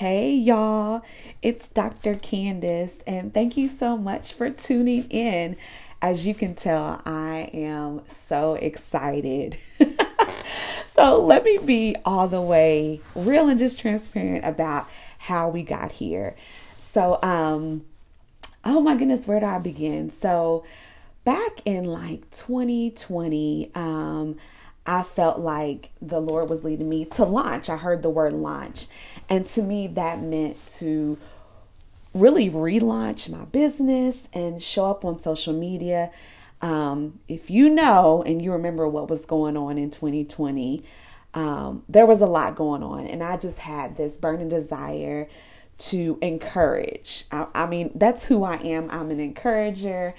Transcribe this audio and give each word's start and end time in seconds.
Hey 0.00 0.32
y'all, 0.32 1.02
it's 1.42 1.68
Dr. 1.68 2.14
Candice, 2.14 3.02
and 3.06 3.34
thank 3.34 3.58
you 3.58 3.68
so 3.68 3.98
much 3.98 4.32
for 4.32 4.48
tuning 4.48 5.04
in. 5.10 5.58
As 6.00 6.26
you 6.26 6.34
can 6.34 6.54
tell, 6.54 7.02
I 7.04 7.50
am 7.52 8.00
so 8.08 8.54
excited. 8.54 9.58
so, 10.86 11.22
let 11.22 11.44
me 11.44 11.58
be 11.66 11.96
all 12.06 12.28
the 12.28 12.40
way 12.40 13.02
real 13.14 13.50
and 13.50 13.58
just 13.58 13.78
transparent 13.78 14.46
about 14.46 14.88
how 15.18 15.50
we 15.50 15.62
got 15.62 15.92
here. 15.92 16.34
So, 16.78 17.18
um, 17.22 17.84
oh 18.64 18.80
my 18.80 18.96
goodness, 18.96 19.26
where 19.26 19.40
do 19.40 19.44
I 19.44 19.58
begin? 19.58 20.10
So, 20.10 20.64
back 21.24 21.60
in 21.66 21.84
like 21.84 22.30
2020, 22.30 23.70
um, 23.74 24.38
I 24.90 25.04
felt 25.04 25.38
like 25.38 25.90
the 26.02 26.18
Lord 26.20 26.50
was 26.50 26.64
leading 26.64 26.88
me 26.88 27.04
to 27.04 27.24
launch. 27.24 27.70
I 27.70 27.76
heard 27.76 28.02
the 28.02 28.10
word 28.10 28.32
launch. 28.32 28.88
And 29.28 29.46
to 29.50 29.62
me, 29.62 29.86
that 29.86 30.20
meant 30.20 30.56
to 30.78 31.16
really 32.12 32.50
relaunch 32.50 33.30
my 33.30 33.44
business 33.44 34.28
and 34.32 34.60
show 34.60 34.90
up 34.90 35.04
on 35.04 35.20
social 35.20 35.52
media. 35.52 36.10
Um, 36.60 37.20
if 37.28 37.50
you 37.50 37.68
know 37.68 38.24
and 38.26 38.42
you 38.42 38.50
remember 38.50 38.88
what 38.88 39.08
was 39.08 39.24
going 39.24 39.56
on 39.56 39.78
in 39.78 39.92
2020, 39.92 40.82
um, 41.34 41.84
there 41.88 42.04
was 42.04 42.20
a 42.20 42.26
lot 42.26 42.56
going 42.56 42.82
on. 42.82 43.06
And 43.06 43.22
I 43.22 43.36
just 43.36 43.60
had 43.60 43.96
this 43.96 44.16
burning 44.16 44.48
desire 44.48 45.28
to 45.78 46.18
encourage. 46.20 47.26
I, 47.30 47.46
I 47.54 47.66
mean, 47.66 47.92
that's 47.94 48.24
who 48.24 48.42
I 48.42 48.56
am. 48.56 48.90
I'm 48.90 49.12
an 49.12 49.20
encourager. 49.20 50.16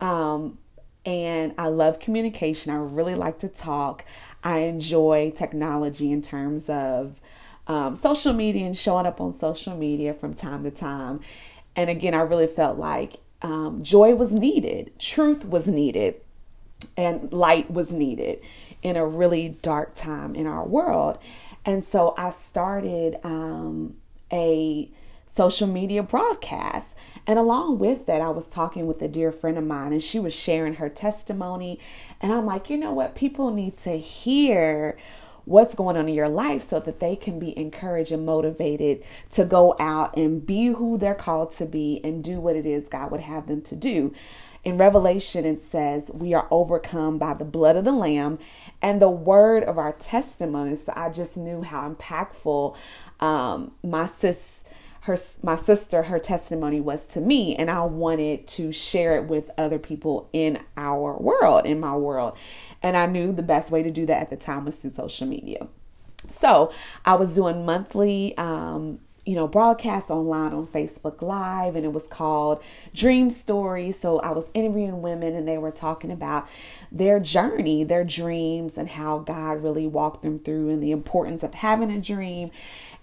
Um, 0.00 0.56
and 1.06 1.54
I 1.56 1.68
love 1.68 2.00
communication. 2.00 2.72
I 2.72 2.76
really 2.76 3.14
like 3.14 3.38
to 3.38 3.48
talk. 3.48 4.04
I 4.42 4.58
enjoy 4.58 5.32
technology 5.34 6.10
in 6.10 6.20
terms 6.20 6.68
of 6.68 7.20
um, 7.68 7.96
social 7.96 8.32
media 8.32 8.66
and 8.66 8.76
showing 8.76 9.06
up 9.06 9.20
on 9.20 9.32
social 9.32 9.76
media 9.76 10.12
from 10.12 10.34
time 10.34 10.64
to 10.64 10.70
time. 10.70 11.20
And 11.76 11.88
again, 11.88 12.12
I 12.12 12.20
really 12.20 12.46
felt 12.48 12.76
like 12.76 13.20
um, 13.42 13.82
joy 13.82 14.14
was 14.14 14.32
needed, 14.32 14.98
truth 14.98 15.44
was 15.44 15.68
needed, 15.68 16.20
and 16.96 17.32
light 17.32 17.70
was 17.70 17.92
needed 17.92 18.40
in 18.82 18.96
a 18.96 19.06
really 19.06 19.48
dark 19.48 19.94
time 19.94 20.34
in 20.34 20.46
our 20.46 20.66
world. 20.66 21.18
And 21.64 21.84
so 21.84 22.14
I 22.16 22.30
started 22.30 23.18
um, 23.24 23.96
a 24.32 24.90
social 25.26 25.66
media 25.66 26.02
broadcast. 26.02 26.96
And 27.26 27.38
along 27.38 27.78
with 27.78 28.06
that, 28.06 28.20
I 28.20 28.30
was 28.30 28.48
talking 28.48 28.86
with 28.86 29.02
a 29.02 29.08
dear 29.08 29.32
friend 29.32 29.58
of 29.58 29.66
mine, 29.66 29.92
and 29.92 30.02
she 30.02 30.20
was 30.20 30.34
sharing 30.34 30.74
her 30.74 30.88
testimony. 30.88 31.80
And 32.20 32.32
I'm 32.32 32.46
like, 32.46 32.70
you 32.70 32.76
know 32.76 32.92
what? 32.92 33.14
People 33.14 33.50
need 33.50 33.76
to 33.78 33.98
hear 33.98 34.96
what's 35.44 35.74
going 35.74 35.96
on 35.96 36.08
in 36.08 36.14
your 36.14 36.28
life 36.28 36.62
so 36.62 36.80
that 36.80 37.00
they 37.00 37.16
can 37.16 37.38
be 37.38 37.56
encouraged 37.56 38.12
and 38.12 38.26
motivated 38.26 39.02
to 39.30 39.44
go 39.44 39.76
out 39.78 40.16
and 40.16 40.44
be 40.44 40.66
who 40.66 40.98
they're 40.98 41.14
called 41.14 41.52
to 41.52 41.64
be 41.64 42.00
and 42.02 42.22
do 42.22 42.40
what 42.40 42.56
it 42.56 42.66
is 42.66 42.88
God 42.88 43.10
would 43.12 43.20
have 43.20 43.46
them 43.46 43.62
to 43.62 43.76
do. 43.76 44.12
In 44.64 44.76
Revelation, 44.78 45.44
it 45.44 45.62
says, 45.62 46.10
We 46.12 46.34
are 46.34 46.48
overcome 46.50 47.18
by 47.18 47.34
the 47.34 47.44
blood 47.44 47.76
of 47.76 47.84
the 47.84 47.92
Lamb 47.92 48.40
and 48.82 49.00
the 49.00 49.08
word 49.08 49.62
of 49.62 49.78
our 49.78 49.92
testimony. 49.92 50.74
So 50.74 50.92
I 50.96 51.10
just 51.10 51.36
knew 51.36 51.62
how 51.62 51.88
impactful 51.88 52.76
um, 53.20 53.70
my 53.84 54.06
sis 54.06 54.64
her 55.06 55.16
my 55.40 55.54
sister 55.54 56.02
her 56.02 56.18
testimony 56.18 56.80
was 56.80 57.06
to 57.06 57.20
me 57.20 57.54
and 57.54 57.70
I 57.70 57.84
wanted 57.84 58.48
to 58.48 58.72
share 58.72 59.16
it 59.16 59.28
with 59.28 59.52
other 59.56 59.78
people 59.78 60.28
in 60.32 60.58
our 60.76 61.16
world 61.16 61.64
in 61.64 61.78
my 61.78 61.94
world. 61.94 62.36
And 62.82 62.96
I 62.96 63.06
knew 63.06 63.32
the 63.32 63.42
best 63.42 63.70
way 63.70 63.84
to 63.84 63.90
do 63.92 64.04
that 64.06 64.20
at 64.20 64.30
the 64.30 64.36
time 64.36 64.64
was 64.64 64.76
through 64.76 64.90
social 64.90 65.28
media. 65.28 65.68
So 66.30 66.72
I 67.04 67.14
was 67.14 67.36
doing 67.36 67.64
monthly 67.64 68.36
um, 68.36 68.98
you 69.24 69.36
know 69.36 69.46
broadcasts 69.46 70.10
online 70.10 70.52
on 70.52 70.66
Facebook 70.66 71.22
live 71.22 71.76
and 71.76 71.84
it 71.84 71.92
was 71.92 72.08
called 72.08 72.60
dream 72.92 73.30
stories. 73.30 73.98
So 73.98 74.18
I 74.20 74.32
was 74.32 74.50
interviewing 74.54 75.02
women 75.02 75.36
and 75.36 75.46
they 75.46 75.58
were 75.58 75.72
talking 75.72 76.10
about 76.10 76.48
their 76.90 77.20
journey 77.20 77.84
their 77.84 78.04
dreams 78.04 78.76
and 78.78 78.90
how 78.90 79.18
God 79.18 79.62
really 79.62 79.86
walked 79.86 80.22
them 80.22 80.38
through 80.38 80.70
and 80.70 80.82
the 80.82 80.90
importance 80.90 81.42
of 81.42 81.54
having 81.54 81.90
a 81.90 82.00
dream 82.00 82.50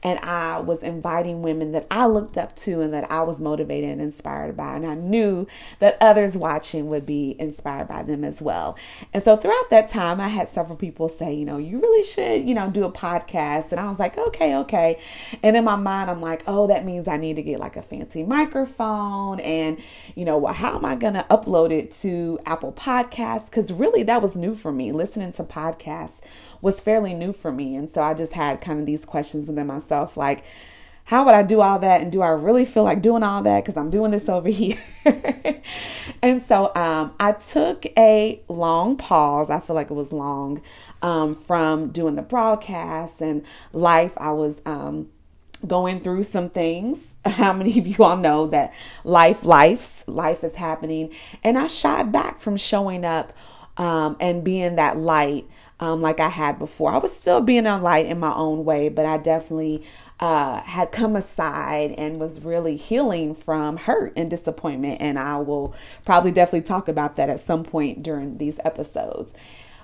and 0.04 0.20
I 0.20 0.60
was 0.60 0.84
inviting 0.84 1.42
women 1.42 1.72
that 1.72 1.88
I 1.90 2.08
looked 2.08 2.38
up 2.38 2.56
to 2.58 2.82
and 2.82 2.94
that 2.94 3.10
I 3.10 3.22
was 3.22 3.40
motivated 3.40 3.90
and 3.90 4.02
inspired 4.02 4.58
by. 4.58 4.76
And 4.76 4.86
I 4.86 4.96
knew 4.96 5.48
that 5.80 5.98
others 6.02 6.36
watching 6.36 6.90
would 6.90 7.06
be 7.06 7.38
inspired 7.40 7.88
by 7.88 8.04
them 8.04 8.26
as 8.26 8.42
well. 8.42 8.78
And 9.14 9.24
so 9.24 9.38
throughout 9.38 9.70
that 9.70 9.88
time, 9.88 10.20
I 10.20 10.28
had 10.28 10.50
several 10.50 10.76
people 10.76 11.08
say, 11.08 11.34
you 11.34 11.46
know, 11.46 11.58
you 11.58 11.80
really 11.80 12.06
should, 12.06 12.48
you 12.48 12.54
know, 12.54 12.70
do 12.70 12.84
a 12.84 12.92
podcast. 12.92 13.72
And 13.72 13.80
I 13.80 13.90
was 13.90 13.98
like, 13.98 14.18
okay, 14.18 14.56
okay. 14.58 15.00
And 15.42 15.56
in 15.56 15.64
my 15.64 15.78
mind, 15.78 16.12
I'm 16.12 16.22
like, 16.22 16.44
oh, 16.48 16.68
that 16.68 16.84
means 16.84 17.08
I 17.08 17.16
need 17.16 17.38
to 17.38 17.42
get 17.44 17.62
like 17.62 17.78
a 17.78 17.82
fancy 17.82 18.24
microphone. 18.24 19.40
And, 19.40 19.82
you 20.16 20.26
know, 20.26 20.46
how 20.48 20.76
am 20.76 20.84
I 20.84 20.96
going 20.96 21.14
to 21.14 21.26
upload 21.30 21.72
it 21.72 21.92
to 22.02 22.40
Apple 22.46 22.74
Podcasts? 22.74 23.46
Because 23.46 23.72
really, 23.74 24.04
that 24.04 24.22
was 24.22 24.36
new 24.36 24.56
for 24.56 24.72
me, 24.72 24.92
listening 24.92 25.32
to 25.34 25.44
podcasts 25.44 26.22
was 26.64 26.80
fairly 26.80 27.14
new 27.14 27.34
for 27.34 27.52
me. 27.52 27.76
And 27.76 27.92
so 27.92 28.02
I 28.02 28.14
just 28.14 28.32
had 28.32 28.62
kind 28.62 28.80
of 28.80 28.86
these 28.86 29.04
questions 29.04 29.46
within 29.46 29.68
myself 29.68 30.16
like, 30.16 30.46
how 31.04 31.26
would 31.26 31.36
I 31.36 31.44
do 31.44 31.60
all 31.60 31.78
that? 31.80 32.00
And 32.00 32.10
do 32.10 32.22
I 32.22 32.30
really 32.30 32.64
feel 32.64 32.84
like 32.84 33.02
doing 33.02 33.22
all 33.22 33.44
that? 33.44 33.64
Because 33.64 33.76
I'm 33.76 33.90
doing 33.90 34.12
this 34.12 34.30
over 34.30 34.48
here. 34.50 34.80
and 36.22 36.42
so 36.42 36.72
um, 36.74 37.14
I 37.20 37.34
took 37.34 37.86
a 37.98 38.42
long 38.48 38.96
pause. 38.96 39.50
I 39.50 39.60
feel 39.60 39.76
like 39.76 39.92
it 39.92 39.96
was 39.96 40.14
long 40.14 40.62
um, 41.02 41.36
from 41.36 41.90
doing 41.90 42.16
the 42.16 42.22
broadcast 42.22 43.22
and 43.22 43.44
life. 43.74 44.14
I 44.16 44.32
was 44.32 44.62
um, 44.66 45.10
going 45.68 46.00
through 46.00 46.24
some 46.24 46.50
things. 46.50 47.14
How 47.26 47.52
many 47.52 47.78
of 47.78 47.86
you 47.86 48.02
all 48.06 48.16
know 48.16 48.48
that 48.48 48.74
life, 49.04 49.44
life's 49.44 50.08
life 50.08 50.46
is 50.46 50.56
happening? 50.56 51.14
And 51.44 51.58
I 51.58 51.68
shied 51.68 52.14
back 52.14 52.40
from 52.40 52.56
showing 52.56 53.04
up 53.04 53.34
um, 53.78 54.18
and 54.20 54.44
being 54.44 54.76
that 54.76 54.98
light 54.98 55.48
um, 55.80 56.02
like 56.02 56.20
I 56.20 56.30
had 56.30 56.60
before. 56.60 56.92
I 56.92 56.98
was 56.98 57.16
still 57.16 57.42
being 57.42 57.66
a 57.66 57.80
light 57.80 58.06
in 58.06 58.20
my 58.20 58.34
own 58.34 58.64
way, 58.64 58.90
but 58.90 59.06
I 59.06 59.18
definitely 59.18 59.84
uh, 60.20 60.62
had 60.62 60.92
come 60.92 61.16
aside 61.16 61.94
and 61.98 62.20
was 62.20 62.42
really 62.42 62.78
healing 62.78 63.36
from 63.36 63.78
hurt 63.78 64.14
and 64.16 64.30
disappointment. 64.30 65.02
And 65.02 65.20
I 65.20 65.38
will 65.38 65.76
probably 66.06 66.32
definitely 66.32 66.62
talk 66.62 66.88
about 66.88 67.18
that 67.18 67.30
at 67.30 67.40
some 67.40 67.64
point 67.64 68.04
during 68.04 68.38
these 68.38 68.60
episodes. 68.64 69.34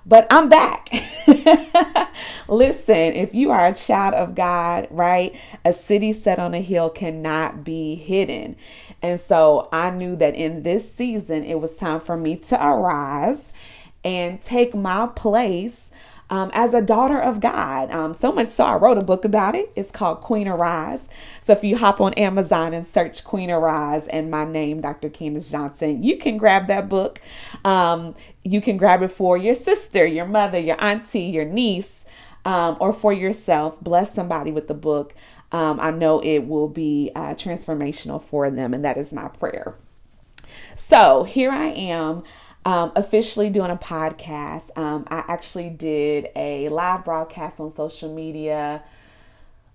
But 0.05 0.25
I'm 0.31 0.47
back. 0.47 0.89
Listen, 2.47 3.13
if 3.13 3.35
you 3.35 3.51
are 3.51 3.67
a 3.67 3.75
child 3.75 4.15
of 4.15 4.33
God, 4.33 4.87
right, 4.89 5.35
a 5.65 5.73
city 5.73 6.13
set 6.13 6.39
on 6.39 6.53
a 6.53 6.61
hill 6.61 6.89
cannot 6.89 7.63
be 7.63 7.95
hidden. 7.95 8.55
And 9.01 9.19
so 9.19 9.67
I 9.71 9.89
knew 9.89 10.15
that 10.15 10.35
in 10.35 10.63
this 10.63 10.91
season, 10.91 11.43
it 11.43 11.59
was 11.59 11.75
time 11.75 11.99
for 11.99 12.15
me 12.15 12.37
to 12.37 12.65
arise 12.65 13.53
and 14.03 14.41
take 14.41 14.73
my 14.73 15.07
place 15.07 15.91
um, 16.29 16.51
as 16.53 16.73
a 16.73 16.81
daughter 16.81 17.19
of 17.19 17.39
God. 17.39 17.89
Um, 17.91 18.13
so 18.13 18.31
much 18.31 18.49
so, 18.49 18.63
I 18.65 18.75
wrote 18.75 19.01
a 19.01 19.05
book 19.05 19.25
about 19.25 19.55
it. 19.55 19.71
It's 19.75 19.91
called 19.91 20.21
Queen 20.21 20.47
Arise. 20.47 21.07
So 21.41 21.53
if 21.53 21.63
you 21.63 21.77
hop 21.77 21.99
on 21.99 22.13
Amazon 22.13 22.73
and 22.73 22.85
search 22.85 23.23
Queen 23.23 23.49
Arise 23.49 24.07
and 24.07 24.29
my 24.29 24.45
name, 24.45 24.81
Dr. 24.81 25.09
Candice 25.09 25.49
Johnson, 25.49 26.03
you 26.03 26.17
can 26.17 26.37
grab 26.37 26.67
that 26.67 26.87
book. 26.87 27.19
Um, 27.65 28.15
you 28.43 28.61
can 28.61 28.77
grab 28.77 29.01
it 29.01 29.11
for 29.11 29.37
your 29.37 29.55
sister, 29.55 30.05
your 30.05 30.25
mother, 30.25 30.59
your 30.59 30.81
auntie, 30.83 31.21
your 31.21 31.45
niece, 31.45 32.05
um, 32.45 32.77
or 32.79 32.93
for 32.93 33.11
yourself. 33.11 33.79
Bless 33.81 34.13
somebody 34.13 34.51
with 34.51 34.67
the 34.67 34.73
book. 34.73 35.15
Um, 35.51 35.79
I 35.79 35.89
know 35.89 36.19
it 36.19 36.47
will 36.47 36.67
be 36.67 37.11
uh, 37.15 37.33
transformational 37.33 38.23
for 38.23 38.51
them, 38.51 38.73
and 38.75 38.85
that 38.85 38.97
is 38.97 39.11
my 39.11 39.29
prayer. 39.29 39.75
So 40.75 41.23
here 41.23 41.51
I 41.51 41.67
am 41.67 42.23
um, 42.69 42.91
officially 42.95 43.49
doing 43.49 43.71
a 43.71 43.75
podcast. 43.75 44.77
Um, 44.77 45.07
I 45.09 45.23
actually 45.27 45.71
did 45.71 46.29
a 46.35 46.69
live 46.69 47.03
broadcast 47.03 47.59
on 47.59 47.71
social 47.71 48.13
media. 48.13 48.83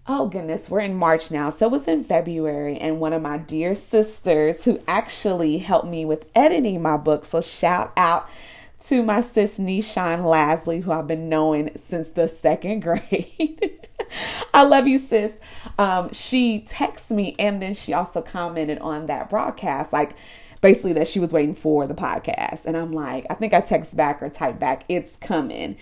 Oh 0.06 0.28
goodness, 0.28 0.70
we're 0.70 0.78
in 0.78 0.94
March 0.94 1.32
now. 1.32 1.50
So 1.50 1.66
it 1.66 1.72
was 1.72 1.88
in 1.88 2.04
February, 2.04 2.78
and 2.78 3.00
one 3.00 3.12
of 3.12 3.20
my 3.20 3.38
dear 3.38 3.74
sisters 3.74 4.62
who 4.62 4.78
actually 4.86 5.58
helped 5.58 5.88
me 5.88 6.04
with 6.04 6.26
editing 6.36 6.82
my 6.82 6.96
book. 6.96 7.24
So 7.24 7.40
shout 7.40 7.92
out 7.96 8.30
to 8.82 9.02
my 9.02 9.22
sis 9.22 9.58
Nishan 9.58 10.20
Lasley, 10.20 10.84
who 10.84 10.92
I've 10.92 11.08
been 11.08 11.28
knowing 11.28 11.72
since 11.76 12.10
the 12.10 12.28
second 12.28 12.78
grade. 12.82 13.88
I 14.52 14.62
love 14.62 14.86
you, 14.86 15.00
sis. 15.00 15.40
Um, 15.80 16.12
she 16.12 16.60
texted 16.60 17.10
me 17.10 17.34
and 17.40 17.60
then 17.60 17.74
she 17.74 17.92
also 17.92 18.22
commented 18.22 18.78
on 18.78 19.06
that 19.06 19.30
broadcast. 19.30 19.92
Like 19.92 20.14
basically 20.64 20.94
that 20.94 21.06
she 21.06 21.20
was 21.20 21.30
waiting 21.30 21.54
for 21.54 21.86
the 21.86 21.92
podcast. 21.92 22.64
And 22.64 22.74
I'm 22.74 22.90
like, 22.90 23.26
I 23.28 23.34
think 23.34 23.52
I 23.52 23.60
text 23.60 23.94
back 23.98 24.22
or 24.22 24.30
type 24.30 24.58
back, 24.58 24.86
it's 24.88 25.16
coming. 25.16 25.76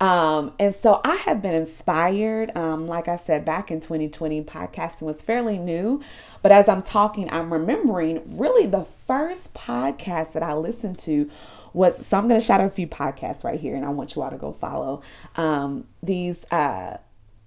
Um, 0.00 0.52
and 0.58 0.74
so 0.74 1.00
I 1.04 1.14
have 1.14 1.40
been 1.40 1.54
inspired. 1.54 2.50
Um, 2.56 2.88
like 2.88 3.06
I 3.06 3.16
said, 3.16 3.44
back 3.44 3.70
in 3.70 3.78
2020, 3.78 4.42
podcasting 4.42 5.02
was 5.02 5.22
fairly 5.22 5.56
new. 5.56 6.02
But 6.42 6.50
as 6.50 6.68
I'm 6.68 6.82
talking, 6.82 7.30
I'm 7.30 7.52
remembering 7.52 8.22
really 8.36 8.66
the 8.66 8.84
first 9.06 9.54
podcast 9.54 10.32
that 10.32 10.42
I 10.42 10.54
listened 10.54 10.98
to 11.00 11.30
was 11.72 12.04
so 12.04 12.18
I'm 12.18 12.26
going 12.26 12.40
to 12.40 12.44
shout 12.44 12.60
out 12.60 12.66
a 12.66 12.70
few 12.70 12.88
podcasts 12.88 13.44
right 13.44 13.60
here, 13.60 13.76
and 13.76 13.84
I 13.84 13.90
want 13.90 14.16
you 14.16 14.22
all 14.22 14.30
to 14.30 14.36
go 14.36 14.52
follow 14.52 15.02
um, 15.36 15.86
these 16.02 16.44
uh, 16.50 16.96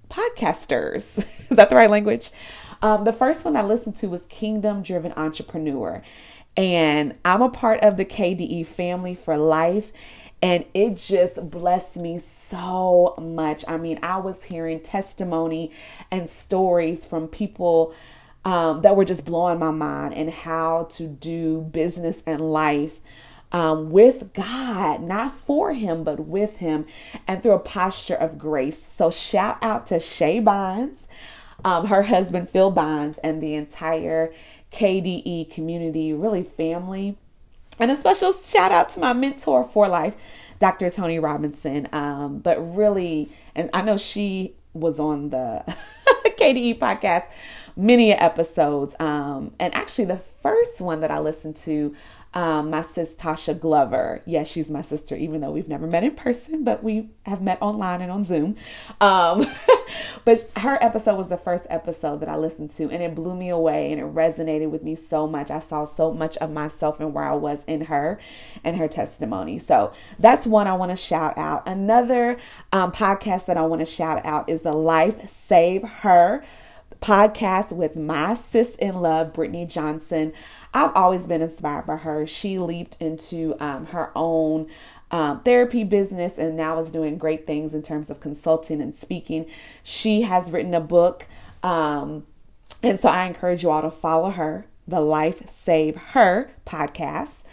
podcasters. 0.10 1.18
Is 1.50 1.58
that 1.58 1.70
the 1.70 1.76
right 1.76 1.90
language? 1.90 2.32
Um, 2.82 3.04
the 3.04 3.14
first 3.14 3.44
one 3.44 3.58
I 3.58 3.64
listened 3.64 3.98
to 3.98 4.08
was 4.08 4.26
Kingdom 4.28 4.84
Driven 4.84 5.12
Entrepreneur. 5.18 6.02
And 6.58 7.16
I'm 7.24 7.42
a 7.42 7.50
part 7.50 7.82
of 7.82 7.96
the 7.96 8.06
KDE 8.06 8.66
family 8.66 9.16
for 9.16 9.38
life. 9.38 9.92
And 10.42 10.66
it 10.74 10.98
just 10.98 11.50
blessed 11.50 11.98
me 11.98 12.20
so 12.20 13.16
much. 13.20 13.64
I 13.68 13.78
mean, 13.78 14.00
I 14.04 14.18
was 14.18 14.44
hearing 14.44 14.80
testimony 14.80 15.72
and 16.12 16.30
stories 16.30 17.06
from 17.06 17.28
people 17.28 17.94
um, 18.46 18.82
that 18.82 18.96
were 18.96 19.06
just 19.06 19.26
blowing 19.26 19.60
my 19.60 19.72
mind 19.72 20.14
and 20.14 20.30
how 20.30 20.88
to 20.92 21.08
do 21.08 21.62
business 21.62 22.22
and 22.26 22.40
life 22.40 23.00
um, 23.52 23.90
with 23.90 24.34
God, 24.34 25.02
not 25.02 25.34
for 25.34 25.74
Him, 25.74 26.04
but 26.04 26.20
with 26.20 26.58
Him, 26.58 26.86
and 27.28 27.42
through 27.42 27.54
a 27.54 27.60
posture 27.60 28.16
of 28.16 28.38
grace. 28.38 28.82
So, 28.82 29.10
shout 29.10 29.58
out 29.62 29.88
to 29.88 29.96
Shae 29.96 30.44
Bynes, 30.44 31.07
um, 31.64 31.88
her 31.88 32.04
husband 32.04 32.50
Phil 32.50 32.72
Bynes, 32.72 33.18
and 33.24 33.42
the 33.42 33.56
entire 33.56 34.34
KDE 34.72 35.50
community, 35.52 36.14
really 36.14 36.44
family. 36.44 37.18
And 37.80 37.92
a 37.92 37.96
special 37.96 38.34
shout 38.34 38.72
out 38.72 38.90
to 38.90 39.00
my 39.00 39.14
mentor 39.14 39.70
for 39.72 39.88
life, 39.88 40.16
Dr. 40.60 40.90
Tony 40.90 41.20
Robinson. 41.20 41.88
Um, 41.92 42.40
but 42.40 42.58
really, 42.76 43.30
and 43.56 43.70
I 43.74 43.82
know 43.82 43.98
she 43.98 44.56
was 44.74 45.00
on 45.00 45.30
the 45.30 45.64
KDE 46.40 46.80
podcast 46.80 47.26
many 47.76 48.12
episodes. 48.12 48.96
Um, 49.00 49.52
and 49.60 49.74
actually, 49.76 50.06
the 50.06 50.22
first 50.42 50.82
one 50.82 51.02
that 51.02 51.12
I 51.12 51.20
listened 51.20 51.56
to 51.58 51.96
um, 52.38 52.70
my 52.70 52.84
sis 52.84 53.16
Tasha 53.16 53.60
Glover. 53.60 54.22
Yes, 54.28 54.48
she's 54.48 54.70
my 54.70 54.84
sister, 54.84 55.16
even 55.16 55.42
though 55.42 55.50
we've 55.50 55.68
never 55.68 55.88
met 55.88 56.04
in 56.04 56.14
person, 56.14 56.64
but 56.64 56.84
we 56.84 57.10
have 57.24 57.42
met 57.42 57.60
online 57.64 58.00
and 58.00 58.12
on 58.12 58.24
Zoom. 58.24 58.56
Um, 59.02 59.48
but 60.24 60.48
her 60.58 60.78
episode 60.80 61.16
was 61.18 61.30
the 61.30 61.38
first 61.40 61.66
episode 61.68 62.20
that 62.20 62.30
I 62.30 62.36
listened 62.36 62.70
to, 62.76 62.92
and 62.92 63.02
it 63.02 63.16
blew 63.16 63.36
me 63.36 63.50
away 63.50 63.92
and 63.92 64.00
it 64.00 64.06
resonated 64.14 64.70
with 64.70 64.84
me 64.84 64.94
so 64.94 65.26
much. 65.26 65.50
I 65.50 65.58
saw 65.58 65.86
so 65.86 66.14
much 66.14 66.38
of 66.38 66.52
myself 66.52 67.00
and 67.00 67.12
where 67.12 67.24
I 67.24 67.34
was 67.34 67.64
in 67.66 67.86
her 67.86 68.20
and 68.64 68.78
her 68.78 68.88
testimony. 68.88 69.58
So 69.58 69.92
that's 70.20 70.46
one 70.46 70.68
I 70.68 70.74
want 70.74 70.92
to 70.92 70.98
shout 70.98 71.40
out. 71.40 71.68
Another 71.68 72.38
um, 72.72 72.92
podcast 72.92 73.48
that 73.48 73.58
I 73.58 73.66
want 73.66 73.80
to 73.80 73.88
shout 73.88 74.24
out 74.24 74.48
is 74.48 74.62
the 74.62 74.74
Life 74.74 75.28
Save 75.28 75.82
Her 75.82 76.46
podcast 77.02 77.72
with 77.72 77.96
my 77.96 78.34
sis 78.34 78.76
in 78.76 78.96
love, 79.02 79.34
Brittany 79.34 79.66
Johnson. 79.66 80.34
I've 80.74 80.96
always 80.96 81.28
been 81.28 81.42
inspired 81.42 81.86
by 81.86 81.98
her. 81.98 82.28
She 82.28 82.58
leaped 82.58 82.98
into 83.02 83.56
um, 83.60 83.88
her 83.88 84.12
own 84.16 84.68
um, 85.12 85.42
therapy 85.42 85.84
business 85.84 86.38
and 86.38 86.58
now 86.58 86.80
is 86.80 86.92
doing 86.92 87.18
great 87.18 87.48
things 87.48 87.74
in 87.74 87.82
terms 87.82 88.10
of 88.10 88.20
consulting 88.20 88.82
and 88.82 88.96
speaking. 88.96 89.46
She 89.84 90.24
has 90.24 90.52
written 90.52 90.74
a 90.74 90.82
book. 90.82 91.26
Um, 91.64 92.26
and 92.84 93.00
so 93.00 93.10
I 93.10 93.26
encourage 93.26 93.64
you 93.64 93.72
all 93.72 93.82
to 93.82 93.92
follow 93.92 94.32
her, 94.32 94.66
the 94.88 95.00
Life 95.00 95.50
Save 95.50 95.96
Her 95.96 96.52
podcast. 96.66 97.44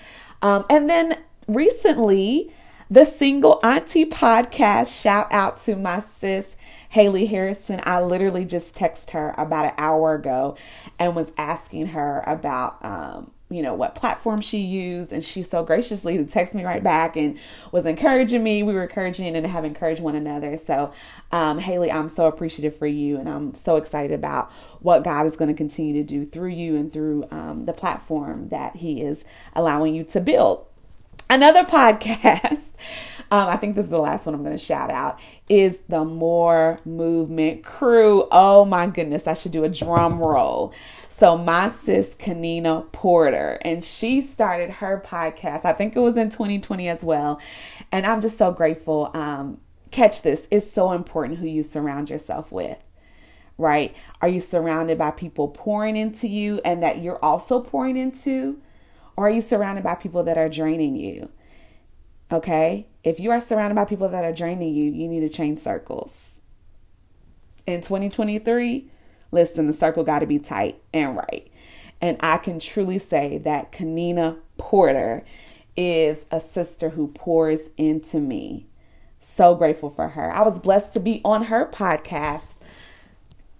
Um, 0.42 0.64
and 0.68 0.90
then 0.90 1.18
recently, 1.48 2.52
the 2.90 3.04
Single 3.04 3.60
Auntie 3.62 4.04
podcast. 4.04 5.00
Shout 5.00 5.32
out 5.32 5.56
to 5.58 5.76
my 5.76 6.00
sis 6.00 6.56
Haley 6.94 7.26
Harrison, 7.26 7.80
I 7.82 8.02
literally 8.02 8.44
just 8.44 8.76
texted 8.76 9.10
her 9.10 9.34
about 9.36 9.64
an 9.64 9.72
hour 9.78 10.14
ago 10.14 10.56
and 10.96 11.16
was 11.16 11.32
asking 11.36 11.88
her 11.88 12.22
about, 12.24 12.84
um, 12.84 13.32
you 13.50 13.62
know, 13.62 13.74
what 13.74 13.96
platform 13.96 14.40
she 14.40 14.58
used. 14.58 15.10
And 15.10 15.24
she 15.24 15.42
so 15.42 15.64
graciously 15.64 16.16
texted 16.18 16.54
me 16.54 16.62
right 16.62 16.84
back 16.84 17.16
and 17.16 17.36
was 17.72 17.84
encouraging 17.84 18.44
me. 18.44 18.62
We 18.62 18.74
were 18.74 18.84
encouraging 18.84 19.34
and 19.34 19.44
have 19.44 19.64
encouraged 19.64 20.02
one 20.02 20.14
another. 20.14 20.56
So, 20.56 20.92
um, 21.32 21.58
Haley, 21.58 21.90
I'm 21.90 22.08
so 22.08 22.26
appreciative 22.26 22.78
for 22.78 22.86
you. 22.86 23.18
And 23.18 23.28
I'm 23.28 23.54
so 23.54 23.74
excited 23.74 24.14
about 24.14 24.52
what 24.78 25.02
God 25.02 25.26
is 25.26 25.34
going 25.34 25.48
to 25.48 25.56
continue 25.56 25.94
to 25.94 26.04
do 26.04 26.24
through 26.24 26.50
you 26.50 26.76
and 26.76 26.92
through 26.92 27.26
um, 27.32 27.64
the 27.66 27.72
platform 27.72 28.50
that 28.50 28.76
He 28.76 29.02
is 29.02 29.24
allowing 29.56 29.96
you 29.96 30.04
to 30.04 30.20
build. 30.20 30.64
Another 31.28 31.64
podcast 31.64 32.70
um, 33.34 33.48
I 33.48 33.56
think 33.56 33.74
this 33.74 33.86
is 33.86 33.90
the 33.90 33.98
last 33.98 34.26
one 34.26 34.34
I'm 34.36 34.44
going 34.44 34.56
to 34.56 34.64
shout 34.64 34.92
out, 34.92 35.18
is 35.48 35.78
the 35.88 36.04
More 36.04 36.78
Movement 36.84 37.64
Crew. 37.64 38.28
Oh 38.30 38.64
my 38.64 38.86
goodness, 38.86 39.26
I 39.26 39.34
should 39.34 39.50
do 39.50 39.64
a 39.64 39.68
drum 39.68 40.20
roll. 40.20 40.72
So, 41.08 41.36
my 41.36 41.68
sis, 41.68 42.14
Kanina 42.14 42.92
Porter, 42.92 43.58
and 43.62 43.82
she 43.84 44.20
started 44.20 44.70
her 44.70 45.02
podcast, 45.04 45.64
I 45.64 45.72
think 45.72 45.96
it 45.96 45.98
was 45.98 46.16
in 46.16 46.30
2020 46.30 46.88
as 46.88 47.02
well. 47.02 47.40
And 47.90 48.06
I'm 48.06 48.20
just 48.20 48.38
so 48.38 48.52
grateful. 48.52 49.10
Um, 49.14 49.58
catch 49.90 50.22
this, 50.22 50.46
it's 50.52 50.70
so 50.70 50.92
important 50.92 51.40
who 51.40 51.48
you 51.48 51.64
surround 51.64 52.10
yourself 52.10 52.52
with 52.52 52.78
right? 53.56 53.94
Are 54.20 54.26
you 54.26 54.40
surrounded 54.40 54.98
by 54.98 55.12
people 55.12 55.46
pouring 55.46 55.96
into 55.96 56.26
you 56.26 56.60
and 56.64 56.82
that 56.82 57.00
you're 57.00 57.24
also 57.24 57.60
pouring 57.60 57.96
into? 57.96 58.60
Or 59.16 59.28
are 59.28 59.30
you 59.30 59.40
surrounded 59.40 59.84
by 59.84 59.94
people 59.94 60.24
that 60.24 60.36
are 60.36 60.48
draining 60.48 60.96
you? 60.96 61.28
Okay? 62.32 62.86
If 63.02 63.20
you 63.20 63.30
are 63.30 63.40
surrounded 63.40 63.74
by 63.74 63.84
people 63.84 64.08
that 64.08 64.24
are 64.24 64.32
draining 64.32 64.74
you, 64.74 64.90
you 64.90 65.08
need 65.08 65.20
to 65.20 65.28
change 65.28 65.58
circles. 65.58 66.32
In 67.66 67.80
2023, 67.80 68.90
listen, 69.30 69.66
the 69.66 69.72
circle 69.72 70.04
got 70.04 70.20
to 70.20 70.26
be 70.26 70.38
tight 70.38 70.82
and 70.92 71.16
right. 71.16 71.50
And 72.00 72.16
I 72.20 72.38
can 72.38 72.58
truly 72.58 72.98
say 72.98 73.38
that 73.38 73.72
Kanina 73.72 74.38
Porter 74.58 75.24
is 75.76 76.26
a 76.30 76.40
sister 76.40 76.90
who 76.90 77.08
pours 77.08 77.70
into 77.76 78.18
me. 78.18 78.66
So 79.20 79.54
grateful 79.54 79.90
for 79.90 80.08
her. 80.08 80.30
I 80.30 80.42
was 80.42 80.58
blessed 80.58 80.92
to 80.94 81.00
be 81.00 81.20
on 81.24 81.44
her 81.44 81.66
podcast. 81.66 82.60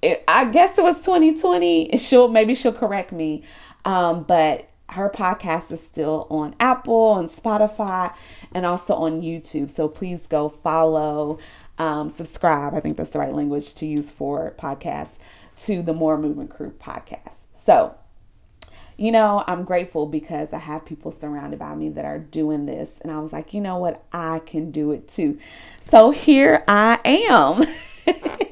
It, 0.03 0.23
I 0.29 0.51
guess 0.51 0.77
it 0.77 0.83
was 0.83 1.01
2020. 1.05 1.97
She'll 1.99 2.29
maybe 2.29 2.55
she'll 2.55 2.73
correct 2.73 3.13
me. 3.13 3.43
Um, 3.85 4.25
but 4.25 4.69
her 4.95 5.11
podcast 5.11 5.71
is 5.73 5.85
still 5.85 6.27
on 6.31 6.55
Apple 6.61 7.19
and 7.19 7.29
Spotify 7.29 8.15
and 8.55 8.65
also 8.65 8.95
on 8.95 9.23
YouTube. 9.23 9.71
So 9.71 9.89
please 9.89 10.27
go 10.27 10.49
follow, 10.49 11.39
um, 11.79 12.11
subscribe. 12.11 12.75
I 12.75 12.81
think 12.81 12.97
that's 12.97 13.11
the 13.11 13.19
right 13.19 13.33
language 13.33 13.75
to 13.75 13.87
use 13.87 14.11
for 14.11 14.55
podcasts 14.57 15.17
to 15.59 15.83
the 15.83 15.93
More 15.93 16.17
Movement 16.17 16.51
Crew 16.51 16.73
podcast. 16.81 17.39
So, 17.57 17.97
you 18.97 19.11
know, 19.11 19.43
I'm 19.49 19.65
grateful 19.65 20.07
because 20.07 20.53
I 20.53 20.59
have 20.59 20.85
people 20.85 21.11
surrounded 21.11 21.59
by 21.59 21.75
me 21.75 21.89
that 21.91 22.05
are 22.05 22.19
doing 22.19 22.67
this. 22.67 22.99
And 23.01 23.11
I 23.11 23.19
was 23.19 23.33
like, 23.33 23.53
you 23.53 23.61
know 23.61 23.79
what? 23.79 24.05
I 24.13 24.41
can 24.41 24.71
do 24.71 24.93
it 24.93 25.09
too. 25.09 25.39
So 25.81 26.13
here 26.13 26.63
I 26.69 27.01
am. 27.05 27.65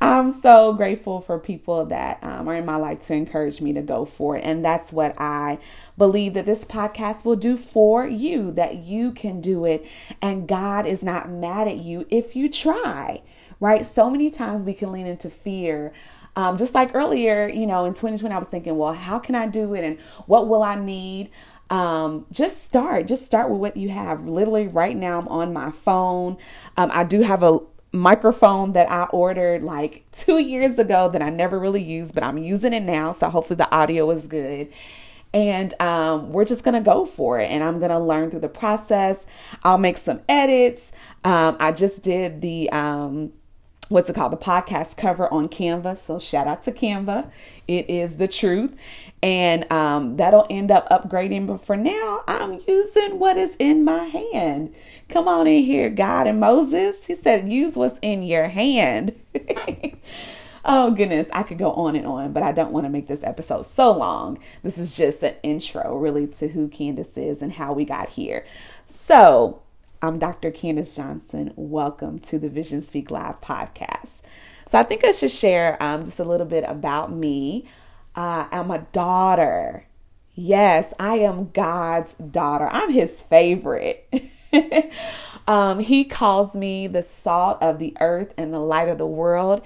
I'm 0.00 0.30
so 0.30 0.72
grateful 0.74 1.20
for 1.20 1.38
people 1.38 1.86
that 1.86 2.18
um, 2.22 2.48
are 2.48 2.54
in 2.54 2.64
my 2.64 2.76
life 2.76 3.00
to 3.06 3.14
encourage 3.14 3.60
me 3.60 3.72
to 3.72 3.82
go 3.82 4.04
for 4.04 4.36
it. 4.36 4.42
And 4.44 4.64
that's 4.64 4.92
what 4.92 5.14
I 5.20 5.58
believe 5.96 6.34
that 6.34 6.46
this 6.46 6.64
podcast 6.64 7.24
will 7.24 7.36
do 7.36 7.56
for 7.56 8.06
you, 8.06 8.52
that 8.52 8.76
you 8.76 9.10
can 9.12 9.40
do 9.40 9.64
it. 9.64 9.84
And 10.22 10.46
God 10.46 10.86
is 10.86 11.02
not 11.02 11.30
mad 11.30 11.66
at 11.66 11.78
you 11.78 12.06
if 12.10 12.36
you 12.36 12.48
try, 12.48 13.22
right? 13.58 13.84
So 13.84 14.08
many 14.08 14.30
times 14.30 14.64
we 14.64 14.74
can 14.74 14.92
lean 14.92 15.06
into 15.06 15.30
fear. 15.30 15.92
Um, 16.36 16.56
just 16.56 16.74
like 16.74 16.94
earlier, 16.94 17.48
you 17.48 17.66
know, 17.66 17.84
in 17.84 17.94
2020, 17.94 18.32
I 18.32 18.38
was 18.38 18.46
thinking, 18.46 18.78
well, 18.78 18.92
how 18.92 19.18
can 19.18 19.34
I 19.34 19.48
do 19.48 19.74
it? 19.74 19.82
And 19.82 19.98
what 20.26 20.46
will 20.46 20.62
I 20.62 20.76
need? 20.76 21.30
um, 21.70 22.24
just 22.32 22.64
start. 22.64 23.06
Just 23.06 23.26
start 23.26 23.50
with 23.50 23.60
what 23.60 23.76
you 23.76 23.90
have. 23.90 24.26
Literally, 24.26 24.68
right 24.68 24.96
now, 24.96 25.18
I'm 25.18 25.28
on 25.28 25.52
my 25.52 25.70
phone. 25.70 26.38
Um, 26.76 26.90
I 26.92 27.04
do 27.04 27.20
have 27.22 27.42
a 27.42 27.58
microphone 27.98 28.72
that 28.72 28.90
I 28.90 29.04
ordered 29.04 29.62
like 29.62 30.04
two 30.12 30.38
years 30.38 30.78
ago 30.78 31.08
that 31.10 31.22
I 31.22 31.30
never 31.30 31.58
really 31.58 31.82
used, 31.82 32.14
but 32.14 32.22
I'm 32.22 32.38
using 32.38 32.72
it 32.72 32.82
now. 32.82 33.12
So 33.12 33.28
hopefully 33.28 33.56
the 33.56 33.70
audio 33.70 34.10
is 34.10 34.26
good. 34.26 34.72
And 35.34 35.78
um, 35.80 36.32
we're 36.32 36.46
just 36.46 36.64
gonna 36.64 36.80
go 36.80 37.04
for 37.04 37.38
it, 37.38 37.50
and 37.50 37.62
I'm 37.62 37.80
gonna 37.80 38.00
learn 38.00 38.30
through 38.30 38.40
the 38.40 38.48
process. 38.48 39.26
I'll 39.62 39.76
make 39.76 39.98
some 39.98 40.20
edits. 40.26 40.90
Um, 41.22 41.58
I 41.60 41.72
just 41.72 42.02
did 42.02 42.40
the 42.40 42.70
um, 42.70 43.34
what's 43.90 44.08
it 44.08 44.16
called 44.16 44.32
the 44.32 44.38
podcast 44.38 44.96
cover 44.96 45.30
on 45.32 45.48
Canva. 45.48 45.98
So 45.98 46.18
shout 46.18 46.46
out 46.46 46.62
to 46.64 46.72
Canva. 46.72 47.30
It 47.66 47.90
is 47.90 48.16
the 48.16 48.28
truth 48.28 48.78
and 49.22 49.70
um, 49.72 50.16
that'll 50.16 50.46
end 50.48 50.70
up 50.70 50.88
upgrading. 50.90 51.46
But 51.46 51.64
for 51.64 51.76
now, 51.76 52.22
I'm 52.26 52.60
using 52.66 53.18
what 53.18 53.36
is 53.36 53.56
in 53.58 53.84
my 53.84 54.04
hand. 54.04 54.74
Come 55.08 55.26
on 55.26 55.46
in 55.46 55.64
here, 55.64 55.88
God 55.88 56.26
and 56.26 56.38
Moses. 56.38 57.06
He 57.06 57.14
said, 57.14 57.50
use 57.50 57.76
what's 57.76 57.98
in 58.02 58.22
your 58.22 58.46
hand. 58.46 59.18
oh, 60.66 60.90
goodness. 60.90 61.28
I 61.32 61.44
could 61.44 61.56
go 61.56 61.72
on 61.72 61.96
and 61.96 62.06
on, 62.06 62.34
but 62.34 62.42
I 62.42 62.52
don't 62.52 62.72
want 62.72 62.84
to 62.84 62.90
make 62.90 63.08
this 63.08 63.24
episode 63.24 63.64
so 63.64 63.90
long. 63.90 64.38
This 64.62 64.76
is 64.76 64.98
just 64.98 65.22
an 65.22 65.34
intro, 65.42 65.96
really, 65.96 66.26
to 66.26 66.48
who 66.48 66.68
Candice 66.68 67.16
is 67.16 67.40
and 67.40 67.52
how 67.52 67.72
we 67.72 67.86
got 67.86 68.10
here. 68.10 68.44
So, 68.84 69.62
I'm 70.02 70.18
Dr. 70.18 70.50
Candice 70.50 70.94
Johnson. 70.94 71.54
Welcome 71.56 72.18
to 72.20 72.38
the 72.38 72.50
VisionSPEAK 72.50 73.10
Live 73.10 73.40
podcast. 73.40 74.20
So, 74.66 74.78
I 74.78 74.82
think 74.82 75.06
I 75.06 75.12
should 75.12 75.30
share 75.30 75.82
um, 75.82 76.04
just 76.04 76.20
a 76.20 76.24
little 76.24 76.44
bit 76.44 76.64
about 76.68 77.10
me. 77.10 77.66
Uh, 78.14 78.46
I'm 78.52 78.70
a 78.70 78.80
daughter. 78.92 79.86
Yes, 80.34 80.92
I 81.00 81.14
am 81.14 81.48
God's 81.52 82.12
daughter. 82.12 82.68
I'm 82.70 82.92
his 82.92 83.22
favorite. 83.22 84.06
um, 85.48 85.80
he 85.80 86.04
calls 86.04 86.54
me 86.54 86.86
the 86.86 87.02
salt 87.02 87.58
of 87.60 87.78
the 87.78 87.96
earth 88.00 88.32
and 88.36 88.52
the 88.52 88.60
light 88.60 88.88
of 88.88 88.98
the 88.98 89.06
world. 89.06 89.62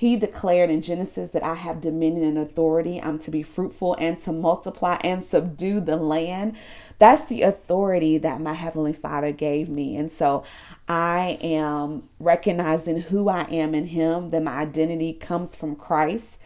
He 0.00 0.16
declared 0.16 0.70
in 0.70 0.80
Genesis 0.80 1.28
that 1.32 1.42
I 1.42 1.56
have 1.56 1.82
dominion 1.82 2.24
and 2.24 2.38
authority. 2.38 2.98
I'm 3.02 3.18
to 3.18 3.30
be 3.30 3.42
fruitful 3.42 3.96
and 3.98 4.18
to 4.20 4.32
multiply 4.32 4.98
and 5.04 5.22
subdue 5.22 5.80
the 5.80 5.96
land. 5.96 6.56
That's 6.98 7.26
the 7.26 7.42
authority 7.42 8.16
that 8.16 8.40
my 8.40 8.54
Heavenly 8.54 8.94
Father 8.94 9.30
gave 9.30 9.68
me. 9.68 9.96
And 9.96 10.10
so 10.10 10.42
I 10.88 11.38
am 11.42 12.08
recognizing 12.18 13.02
who 13.02 13.28
I 13.28 13.42
am 13.50 13.74
in 13.74 13.88
Him, 13.88 14.30
that 14.30 14.42
my 14.42 14.52
identity 14.52 15.12
comes 15.12 15.54
from 15.54 15.76
Christ, 15.76 16.38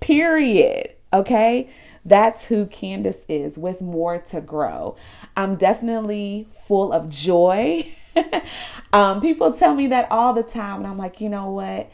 period. 0.00 0.90
Okay? 1.12 1.70
That's 2.06 2.44
who 2.44 2.66
Candice 2.66 3.24
is 3.28 3.58
with 3.58 3.80
more 3.80 4.18
to 4.18 4.40
grow. 4.40 4.96
I'm 5.36 5.56
definitely 5.56 6.46
full 6.68 6.92
of 6.92 7.10
joy. 7.10 7.92
um, 8.92 9.20
people 9.20 9.52
tell 9.52 9.74
me 9.74 9.88
that 9.88 10.10
all 10.10 10.32
the 10.32 10.44
time, 10.44 10.78
and 10.78 10.86
I'm 10.86 10.98
like, 10.98 11.20
you 11.20 11.28
know 11.28 11.50
what? 11.50 11.90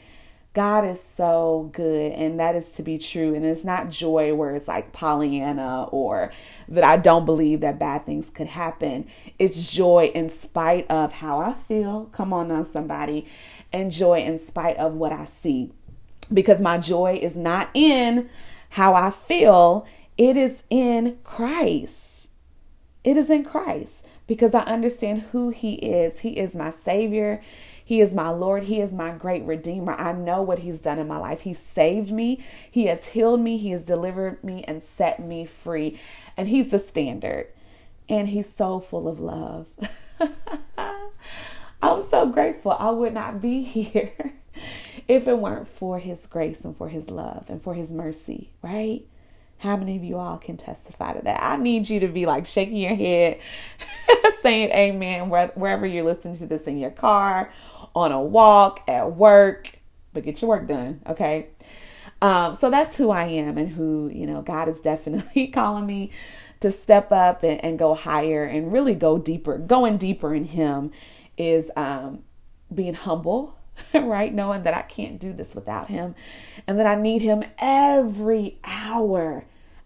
God 0.52 0.84
is 0.84 1.02
so 1.02 1.70
good, 1.72 2.12
and 2.12 2.38
that 2.38 2.54
is 2.54 2.72
to 2.72 2.82
be 2.82 2.98
true. 2.98 3.34
And 3.34 3.42
it's 3.42 3.64
not 3.64 3.88
joy 3.88 4.34
where 4.34 4.54
it's 4.54 4.68
like 4.68 4.92
Pollyanna 4.92 5.84
or 5.84 6.30
that 6.68 6.84
I 6.84 6.98
don't 6.98 7.24
believe 7.24 7.62
that 7.62 7.78
bad 7.78 8.04
things 8.04 8.28
could 8.28 8.48
happen. 8.48 9.06
It's 9.38 9.72
joy 9.72 10.12
in 10.14 10.28
spite 10.28 10.90
of 10.90 11.14
how 11.14 11.40
I 11.40 11.54
feel. 11.54 12.10
Come 12.12 12.34
on 12.34 12.48
now, 12.48 12.64
somebody. 12.64 13.26
And 13.72 13.90
joy 13.90 14.18
in 14.20 14.38
spite 14.38 14.76
of 14.76 14.92
what 14.92 15.10
I 15.10 15.24
see. 15.24 15.72
Because 16.30 16.60
my 16.60 16.76
joy 16.76 17.18
is 17.22 17.34
not 17.34 17.70
in 17.72 18.28
how 18.68 18.94
I 18.94 19.10
feel, 19.10 19.86
it 20.22 20.36
is 20.36 20.62
in 20.70 21.18
Christ. 21.24 22.28
It 23.02 23.16
is 23.16 23.28
in 23.28 23.44
Christ 23.44 24.04
because 24.28 24.54
I 24.54 24.60
understand 24.60 25.22
who 25.32 25.50
He 25.50 25.74
is. 25.74 26.20
He 26.20 26.38
is 26.38 26.54
my 26.54 26.70
Savior. 26.70 27.42
He 27.84 28.00
is 28.00 28.14
my 28.14 28.28
Lord. 28.28 28.62
He 28.62 28.80
is 28.80 28.92
my 28.92 29.10
great 29.10 29.42
Redeemer. 29.42 29.94
I 29.94 30.12
know 30.12 30.40
what 30.40 30.60
He's 30.60 30.80
done 30.80 31.00
in 31.00 31.08
my 31.08 31.18
life. 31.18 31.40
He 31.40 31.54
saved 31.54 32.12
me. 32.12 32.40
He 32.70 32.86
has 32.86 33.08
healed 33.08 33.40
me. 33.40 33.58
He 33.58 33.72
has 33.72 33.82
delivered 33.82 34.44
me 34.44 34.62
and 34.62 34.80
set 34.84 35.18
me 35.18 35.44
free. 35.44 35.98
And 36.36 36.46
He's 36.46 36.70
the 36.70 36.78
standard. 36.78 37.48
And 38.08 38.28
He's 38.28 38.48
so 38.48 38.78
full 38.78 39.08
of 39.08 39.18
love. 39.18 39.66
I'm 41.82 42.04
so 42.04 42.26
grateful. 42.26 42.76
I 42.78 42.90
would 42.90 43.12
not 43.12 43.42
be 43.42 43.62
here 43.64 44.12
if 45.08 45.26
it 45.26 45.38
weren't 45.38 45.66
for 45.66 45.98
His 45.98 46.26
grace 46.26 46.64
and 46.64 46.76
for 46.76 46.88
His 46.88 47.10
love 47.10 47.46
and 47.48 47.60
for 47.60 47.74
His 47.74 47.90
mercy, 47.90 48.50
right? 48.62 49.04
How 49.62 49.76
many 49.76 49.94
of 49.94 50.02
you 50.02 50.18
all 50.18 50.38
can 50.38 50.56
testify 50.56 51.12
to 51.12 51.22
that? 51.22 51.40
I 51.40 51.56
need 51.56 51.88
you 51.88 52.00
to 52.00 52.08
be 52.08 52.26
like 52.26 52.46
shaking 52.46 52.78
your 52.78 52.96
head, 52.96 53.38
saying 54.40 54.72
amen 54.72 55.28
wherever 55.28 55.86
you're 55.86 56.04
listening 56.04 56.34
to 56.38 56.46
this 56.46 56.64
in 56.64 56.78
your 56.78 56.90
car, 56.90 57.52
on 57.94 58.10
a 58.10 58.20
walk, 58.20 58.82
at 58.88 59.14
work, 59.14 59.78
but 60.12 60.24
get 60.24 60.42
your 60.42 60.48
work 60.48 60.66
done, 60.66 61.00
okay? 61.06 61.46
Um, 62.20 62.56
so 62.56 62.70
that's 62.70 62.96
who 62.96 63.10
I 63.10 63.26
am 63.26 63.56
and 63.56 63.68
who, 63.68 64.10
you 64.12 64.26
know, 64.26 64.42
God 64.42 64.68
is 64.68 64.80
definitely 64.80 65.46
calling 65.54 65.86
me 65.86 66.10
to 66.58 66.72
step 66.72 67.12
up 67.12 67.44
and, 67.44 67.64
and 67.64 67.78
go 67.78 67.94
higher 67.94 68.44
and 68.44 68.72
really 68.72 68.96
go 68.96 69.16
deeper. 69.16 69.58
Going 69.58 69.96
deeper 69.96 70.34
in 70.34 70.46
Him 70.46 70.90
is 71.38 71.70
um, 71.76 72.24
being 72.74 72.94
humble, 72.94 73.56
right? 73.94 74.34
Knowing 74.34 74.64
that 74.64 74.74
I 74.74 74.82
can't 74.82 75.20
do 75.20 75.32
this 75.32 75.54
without 75.54 75.86
Him 75.86 76.16
and 76.66 76.80
that 76.80 76.86
I 76.86 76.96
need 76.96 77.22
Him 77.22 77.44
every 77.58 78.58
hour. 78.64 79.44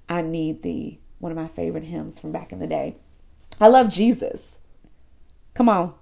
I 0.08 0.22
need 0.22 0.62
thee. 0.62 1.00
One 1.18 1.32
of 1.32 1.36
my 1.36 1.48
favorite 1.48 1.84
hymns 1.84 2.18
from 2.18 2.32
back 2.32 2.52
in 2.52 2.58
the 2.58 2.66
day. 2.66 2.96
I 3.60 3.68
love 3.68 3.88
Jesus. 3.88 4.58
Come 5.54 5.68
on. 5.68 5.94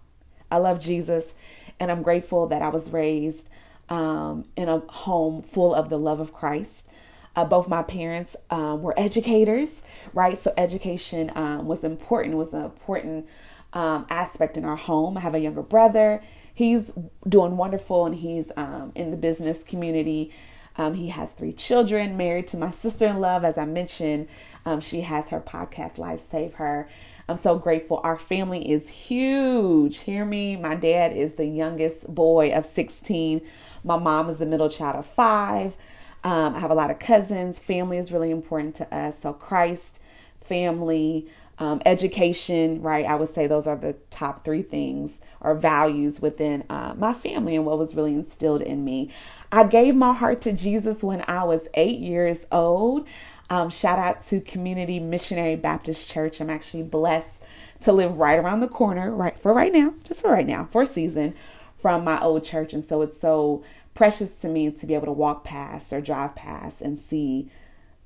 I 0.50 0.58
love 0.58 0.80
Jesus. 0.80 1.34
And 1.78 1.90
I'm 1.90 2.02
grateful 2.02 2.46
that 2.48 2.62
I 2.62 2.68
was 2.68 2.90
raised 2.90 3.48
um, 3.88 4.46
in 4.56 4.68
a 4.68 4.78
home 4.78 5.42
full 5.42 5.74
of 5.74 5.88
the 5.88 5.98
love 5.98 6.20
of 6.20 6.32
Christ. 6.32 6.88
Uh, 7.36 7.44
both 7.44 7.68
my 7.68 7.82
parents 7.82 8.36
um, 8.50 8.82
were 8.82 8.94
educators, 8.98 9.82
right? 10.12 10.38
So 10.38 10.52
education 10.56 11.32
um, 11.34 11.66
was 11.66 11.82
important, 11.82 12.36
was 12.36 12.52
an 12.52 12.64
important 12.64 13.26
um, 13.72 14.06
aspect 14.08 14.56
in 14.56 14.64
our 14.64 14.76
home. 14.76 15.16
I 15.16 15.20
have 15.20 15.34
a 15.34 15.40
younger 15.40 15.62
brother. 15.62 16.22
He's 16.54 16.92
doing 17.28 17.56
wonderful 17.56 18.06
and 18.06 18.14
he's 18.14 18.52
um, 18.56 18.92
in 18.94 19.10
the 19.10 19.16
business 19.16 19.64
community. 19.64 20.32
Um, 20.76 20.94
he 20.94 21.08
has 21.08 21.32
three 21.32 21.52
children, 21.52 22.16
married 22.16 22.48
to 22.48 22.56
my 22.56 22.70
sister 22.70 23.06
in 23.06 23.20
love. 23.20 23.44
As 23.44 23.56
I 23.56 23.64
mentioned, 23.64 24.28
um, 24.66 24.80
she 24.80 25.02
has 25.02 25.28
her 25.28 25.40
podcast, 25.40 25.98
Life 25.98 26.20
Save 26.20 26.54
Her. 26.54 26.88
I'm 27.28 27.36
so 27.36 27.58
grateful. 27.58 28.00
Our 28.02 28.18
family 28.18 28.70
is 28.70 28.88
huge. 28.88 29.98
Hear 29.98 30.24
me. 30.24 30.56
My 30.56 30.74
dad 30.74 31.12
is 31.12 31.34
the 31.34 31.46
youngest 31.46 32.12
boy 32.12 32.52
of 32.52 32.66
16. 32.66 33.40
My 33.82 33.98
mom 33.98 34.28
is 34.28 34.38
the 34.38 34.46
middle 34.46 34.68
child 34.68 34.96
of 34.96 35.06
five. 35.06 35.74
Um, 36.22 36.54
I 36.54 36.60
have 36.60 36.70
a 36.70 36.74
lot 36.74 36.90
of 36.90 36.98
cousins. 36.98 37.58
Family 37.58 37.96
is 37.96 38.12
really 38.12 38.30
important 38.30 38.74
to 38.76 38.94
us. 38.94 39.18
So, 39.20 39.32
Christ, 39.32 40.00
family, 40.42 41.28
um, 41.58 41.80
education, 41.86 42.82
right? 42.82 43.04
I 43.04 43.14
would 43.14 43.28
say 43.28 43.46
those 43.46 43.66
are 43.66 43.76
the 43.76 43.94
top 44.10 44.44
three 44.44 44.62
things 44.62 45.20
or 45.40 45.54
values 45.54 46.20
within 46.20 46.64
uh, 46.68 46.94
my 46.96 47.14
family 47.14 47.54
and 47.56 47.64
what 47.64 47.78
was 47.78 47.94
really 47.94 48.14
instilled 48.14 48.62
in 48.62 48.84
me. 48.84 49.10
I 49.52 49.64
gave 49.64 49.94
my 49.94 50.12
heart 50.12 50.40
to 50.42 50.52
Jesus 50.52 51.04
when 51.04 51.24
I 51.28 51.44
was 51.44 51.68
eight 51.74 51.98
years 51.98 52.46
old. 52.50 53.06
Um, 53.50 53.70
shout 53.70 53.98
out 53.98 54.22
to 54.22 54.40
Community 54.40 54.98
Missionary 54.98 55.54
Baptist 55.54 56.10
Church. 56.10 56.40
I'm 56.40 56.50
actually 56.50 56.82
blessed 56.82 57.42
to 57.82 57.92
live 57.92 58.16
right 58.16 58.38
around 58.38 58.60
the 58.60 58.68
corner, 58.68 59.14
right 59.14 59.38
for 59.38 59.52
right 59.52 59.72
now, 59.72 59.94
just 60.02 60.22
for 60.22 60.30
right 60.30 60.46
now, 60.46 60.68
for 60.72 60.82
a 60.82 60.86
season 60.86 61.34
from 61.78 62.02
my 62.02 62.20
old 62.20 62.42
church. 62.42 62.72
And 62.72 62.82
so 62.84 63.02
it's 63.02 63.20
so 63.20 63.62
precious 63.94 64.40
to 64.40 64.48
me 64.48 64.70
to 64.70 64.86
be 64.86 64.94
able 64.94 65.06
to 65.06 65.12
walk 65.12 65.44
past 65.44 65.92
or 65.92 66.00
drive 66.00 66.34
past 66.34 66.80
and 66.80 66.98
see 66.98 67.50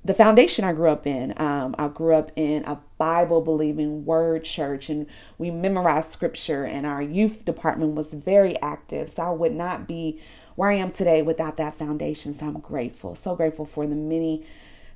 the 0.03 0.13
foundation 0.13 0.63
I 0.63 0.73
grew 0.73 0.89
up 0.89 1.05
in. 1.05 1.33
Um, 1.37 1.75
I 1.77 1.87
grew 1.89 2.15
up 2.15 2.31
in 2.35 2.63
a 2.65 2.79
Bible 2.97 3.41
believing 3.41 4.05
word 4.05 4.45
church 4.45 4.89
and 4.89 5.05
we 5.37 5.51
memorized 5.51 6.11
scripture, 6.11 6.63
and 6.63 6.85
our 6.85 7.01
youth 7.01 7.43
department 7.45 7.95
was 7.95 8.13
very 8.13 8.59
active. 8.61 9.09
So 9.09 9.23
I 9.23 9.31
would 9.31 9.53
not 9.53 9.87
be 9.87 10.19
where 10.55 10.71
I 10.71 10.75
am 10.75 10.91
today 10.91 11.21
without 11.21 11.57
that 11.57 11.75
foundation. 11.77 12.33
So 12.33 12.45
I'm 12.45 12.59
grateful, 12.59 13.15
so 13.15 13.35
grateful 13.35 13.65
for 13.65 13.85
the 13.87 13.95
many 13.95 14.45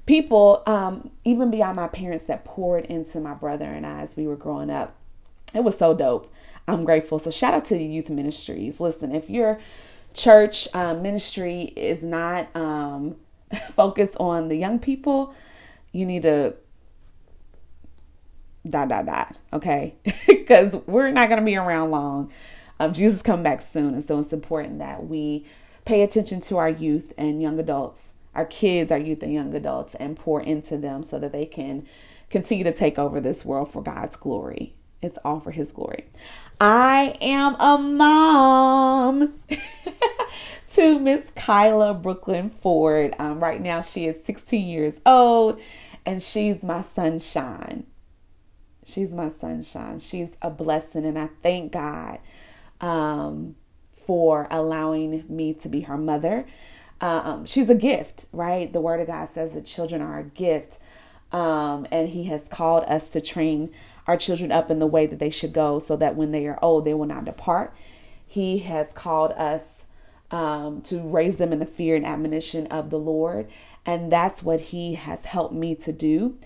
people, 0.05 0.63
um, 0.65 1.11
even 1.23 1.51
beyond 1.51 1.75
my 1.75 1.87
parents, 1.87 2.25
that 2.25 2.45
poured 2.45 2.85
into 2.85 3.19
my 3.19 3.33
brother 3.33 3.65
and 3.65 3.85
I 3.85 4.01
as 4.01 4.15
we 4.15 4.27
were 4.27 4.35
growing 4.35 4.69
up. 4.69 4.95
It 5.53 5.63
was 5.63 5.77
so 5.77 5.93
dope. 5.93 6.31
I'm 6.67 6.85
grateful. 6.85 7.19
So 7.19 7.29
shout 7.29 7.53
out 7.53 7.65
to 7.65 7.75
the 7.75 7.85
youth 7.85 8.09
ministries. 8.09 8.79
Listen, 8.79 9.13
if 9.13 9.29
your 9.29 9.59
church 10.13 10.67
um, 10.73 11.01
ministry 11.01 11.73
is 11.75 12.03
not 12.03 12.53
um, 12.55 13.15
focused 13.69 14.17
on 14.19 14.49
the 14.49 14.55
young 14.55 14.79
people, 14.79 15.33
you 15.91 16.05
need 16.05 16.23
to 16.23 16.55
dot 18.67 18.89
dot 18.89 19.05
dot. 19.05 19.37
Okay, 19.51 19.95
because 20.27 20.75
we're 20.87 21.11
not 21.11 21.29
going 21.29 21.39
to 21.39 21.45
be 21.45 21.55
around 21.55 21.91
long 21.91 22.31
um, 22.79 22.93
Jesus 22.93 23.21
come 23.21 23.43
back 23.43 23.61
soon, 23.61 23.93
and 23.93 24.03
so 24.03 24.19
it's 24.19 24.33
important 24.33 24.79
that 24.79 25.07
we 25.07 25.45
pay 25.85 26.01
attention 26.01 26.41
to 26.41 26.57
our 26.57 26.69
youth 26.69 27.13
and 27.17 27.41
young 27.41 27.59
adults, 27.59 28.13
our 28.35 28.45
kids, 28.45 28.91
our 28.91 28.97
youth 28.97 29.21
and 29.21 29.33
young 29.33 29.53
adults, 29.53 29.95
and 29.95 30.17
pour 30.17 30.41
into 30.41 30.77
them 30.77 31.03
so 31.03 31.19
that 31.19 31.31
they 31.31 31.45
can 31.45 31.87
continue 32.29 32.63
to 32.63 32.73
take 32.73 32.97
over 32.97 33.21
this 33.21 33.45
world 33.45 33.71
for 33.71 33.81
God's 33.81 34.15
glory. 34.15 34.73
It's 35.03 35.17
all 35.23 35.39
for 35.39 35.51
His 35.51 35.71
glory. 35.71 36.05
I 36.59 37.15
am 37.21 37.55
a 37.59 37.77
mom 37.77 39.33
to 40.73 40.99
Miss 40.99 41.31
Kyla 41.35 41.93
Brooklyn 41.93 42.49
Ford. 42.49 43.15
Um, 43.19 43.39
right 43.39 43.61
now, 43.61 43.81
she 43.81 44.05
is 44.05 44.23
16 44.23 44.65
years 44.65 44.99
old, 45.05 45.59
and 46.05 46.21
she's 46.21 46.63
my 46.63 46.81
sunshine. 46.81 47.85
She's 48.85 49.13
my 49.13 49.29
sunshine. 49.29 49.99
She's 49.99 50.37
a 50.41 50.49
blessing, 50.49 51.05
and 51.05 51.17
I 51.17 51.29
thank 51.41 51.71
God 51.73 52.19
um, 52.81 53.55
for 54.05 54.47
allowing 54.49 55.23
me 55.27 55.53
to 55.55 55.69
be 55.69 55.81
her 55.81 55.97
mother. 55.97 56.45
Um, 57.01 57.45
she's 57.45 57.69
a 57.69 57.75
gift, 57.75 58.27
right? 58.31 58.71
The 58.71 58.79
Word 58.79 59.01
of 59.01 59.07
God 59.07 59.27
says 59.27 59.53
that 59.53 59.65
children 59.65 60.01
are 60.01 60.19
a 60.19 60.23
gift. 60.23 60.79
Um, 61.33 61.87
and 61.91 62.09
He 62.09 62.25
has 62.25 62.47
called 62.47 62.85
us 62.85 63.09
to 63.09 63.21
train 63.21 63.73
our 64.07 64.17
children 64.17 64.51
up 64.51 64.69
in 64.69 64.79
the 64.79 64.87
way 64.87 65.05
that 65.05 65.19
they 65.19 65.29
should 65.29 65.53
go 65.53 65.79
so 65.79 65.95
that 65.95 66.15
when 66.15 66.31
they 66.31 66.47
are 66.47 66.59
old, 66.61 66.85
they 66.85 66.93
will 66.93 67.05
not 67.05 67.25
depart. 67.25 67.73
He 68.25 68.59
has 68.59 68.91
called 68.91 69.31
us 69.33 69.85
um, 70.31 70.81
to 70.83 70.99
raise 70.99 71.37
them 71.37 71.53
in 71.53 71.59
the 71.59 71.65
fear 71.65 71.95
and 71.95 72.05
admonition 72.05 72.67
of 72.67 72.89
the 72.89 72.99
Lord. 72.99 73.47
And 73.85 74.11
that's 74.11 74.41
what 74.41 74.59
He 74.59 74.95
has 74.95 75.25
helped 75.25 75.53
me 75.53 75.75
to 75.75 75.91
do. 75.91 76.37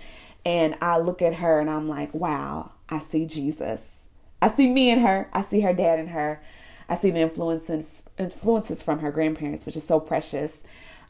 And 0.45 0.75
I 0.81 0.97
look 0.97 1.21
at 1.21 1.35
her 1.35 1.59
and 1.59 1.69
I'm 1.69 1.87
like, 1.87 2.13
wow, 2.13 2.71
I 2.89 2.99
see 2.99 3.25
Jesus. 3.25 4.05
I 4.41 4.49
see 4.49 4.69
me 4.69 4.89
in 4.89 4.99
her. 4.99 5.29
I 5.33 5.41
see 5.41 5.61
her 5.61 5.73
dad 5.73 5.99
in 5.99 6.07
her. 6.07 6.41
I 6.89 6.95
see 6.95 7.11
the 7.11 7.19
influence 7.19 7.69
and 7.69 7.85
influences 8.17 8.81
from 8.81 8.99
her 8.99 9.11
grandparents, 9.11 9.65
which 9.65 9.75
is 9.75 9.83
so 9.83 9.99
precious. 9.99 10.63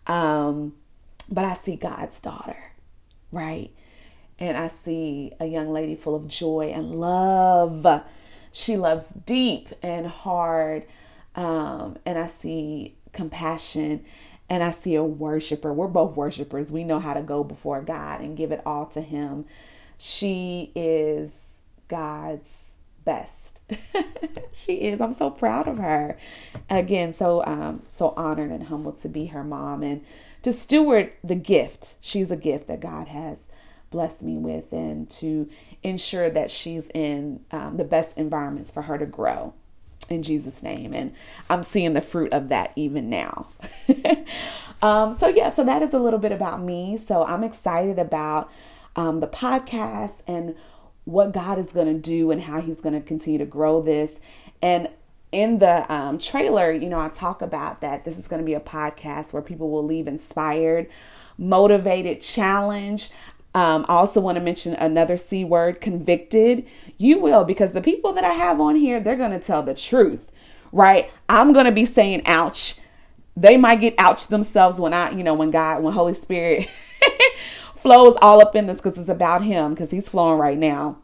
Um, 0.05 0.73
but 1.29 1.45
I 1.45 1.53
see 1.53 1.75
God's 1.75 2.19
daughter, 2.19 2.71
right? 3.31 3.71
And 4.39 4.57
I 4.57 4.67
see 4.67 5.33
a 5.39 5.45
young 5.45 5.71
lady 5.71 5.95
full 5.95 6.15
of 6.15 6.27
joy 6.27 6.71
and 6.73 6.99
love. 6.99 8.03
She 8.51 8.77
loves 8.77 9.09
deep 9.09 9.69
and 9.81 10.07
hard. 10.07 10.83
Um, 11.35 11.97
and 12.05 12.17
I 12.17 12.27
see 12.27 12.95
compassion 13.13 14.03
and 14.49 14.63
I 14.63 14.71
see 14.71 14.95
a 14.95 15.03
worshiper. 15.03 15.73
We're 15.73 15.87
both 15.87 16.15
worshipers. 16.15 16.71
We 16.71 16.83
know 16.83 16.99
how 16.99 17.13
to 17.13 17.21
go 17.21 17.43
before 17.43 17.81
God 17.81 18.21
and 18.21 18.37
give 18.37 18.51
it 18.51 18.61
all 18.65 18.85
to 18.87 19.01
Him. 19.01 19.45
She 19.97 20.71
is 20.75 21.57
God's 21.87 22.73
best. 23.03 23.61
she 24.53 24.75
is. 24.75 25.01
I'm 25.01 25.13
so 25.13 25.29
proud 25.29 25.67
of 25.67 25.77
her. 25.77 26.17
Again, 26.69 27.13
so 27.13 27.43
um 27.45 27.83
so 27.89 28.13
honored 28.15 28.51
and 28.51 28.63
humbled 28.63 28.99
to 28.99 29.09
be 29.09 29.27
her 29.27 29.43
mom 29.43 29.83
and 29.83 30.03
to 30.43 30.53
steward 30.53 31.11
the 31.23 31.35
gift. 31.35 31.95
She's 32.01 32.31
a 32.31 32.37
gift 32.37 32.67
that 32.67 32.79
God 32.79 33.07
has 33.07 33.47
blessed 33.89 34.23
me 34.23 34.37
with 34.37 34.71
and 34.71 35.09
to 35.09 35.49
ensure 35.83 36.29
that 36.29 36.51
she's 36.51 36.89
in 36.89 37.41
um, 37.51 37.77
the 37.77 37.83
best 37.83 38.17
environments 38.17 38.71
for 38.71 38.83
her 38.83 38.97
to 38.97 39.05
grow 39.05 39.53
in 40.09 40.23
Jesus' 40.23 40.63
name. 40.63 40.93
And 40.93 41.13
I'm 41.49 41.63
seeing 41.63 41.93
the 41.93 42.01
fruit 42.01 42.33
of 42.33 42.49
that 42.49 42.71
even 42.75 43.09
now. 43.09 43.47
um, 44.81 45.13
so, 45.13 45.27
yeah, 45.27 45.49
so 45.51 45.63
that 45.65 45.81
is 45.81 45.93
a 45.93 45.99
little 45.99 46.19
bit 46.19 46.31
about 46.31 46.61
me. 46.61 46.97
So, 46.97 47.25
I'm 47.25 47.43
excited 47.43 47.99
about 47.99 48.51
um, 48.95 49.19
the 49.19 49.27
podcast 49.27 50.21
and 50.27 50.55
what 51.05 51.31
God 51.31 51.57
is 51.57 51.71
going 51.71 51.87
to 51.87 51.99
do 51.99 52.31
and 52.31 52.41
how 52.41 52.61
He's 52.61 52.81
going 52.81 52.93
to 52.93 53.01
continue 53.01 53.39
to 53.39 53.45
grow 53.45 53.81
this. 53.81 54.19
And 54.61 54.89
in 55.31 55.59
the 55.59 55.91
um, 55.91 56.19
trailer, 56.19 56.71
you 56.71 56.89
know, 56.89 56.99
I 56.99 57.09
talk 57.09 57.41
about 57.41 57.81
that 57.81 58.05
this 58.05 58.17
is 58.17 58.27
going 58.27 58.41
to 58.41 58.45
be 58.45 58.53
a 58.53 58.59
podcast 58.59 59.33
where 59.33 59.41
people 59.41 59.69
will 59.69 59.85
leave 59.85 60.07
inspired, 60.07 60.89
motivated, 61.37 62.21
challenged. 62.21 63.13
Um, 63.57 63.87
I 63.89 63.95
also 63.95 64.21
want 64.21 64.35
to 64.35 64.43
mention 64.43 64.75
another 64.75 65.17
C 65.17 65.43
word, 65.43 65.81
convicted. 65.81 66.67
You 66.99 67.17
will, 67.17 67.43
because 67.43 67.73
the 67.73 67.81
people 67.81 68.13
that 68.13 68.23
I 68.23 68.33
have 68.33 68.61
on 68.61 68.75
here, 68.75 68.99
they're 68.99 69.15
going 69.15 69.31
to 69.31 69.39
tell 69.39 69.63
the 69.63 69.73
truth, 69.73 70.31
right? 70.71 71.09
I'm 71.27 71.53
going 71.53 71.65
to 71.65 71.71
be 71.71 71.83
saying 71.83 72.21
ouch. 72.27 72.75
They 73.35 73.57
might 73.57 73.81
get 73.81 73.95
ouch 73.97 74.27
themselves 74.27 74.79
when 74.79 74.93
I, 74.93 75.09
you 75.09 75.23
know, 75.23 75.33
when 75.33 75.49
God, 75.49 75.81
when 75.81 75.91
Holy 75.91 76.13
Spirit 76.13 76.69
flows 77.77 78.15
all 78.21 78.41
up 78.43 78.55
in 78.55 78.67
this 78.67 78.77
because 78.77 78.95
it's 78.95 79.09
about 79.09 79.43
Him, 79.43 79.73
because 79.73 79.89
He's 79.89 80.07
flowing 80.07 80.37
right 80.37 80.57
now. 80.57 80.99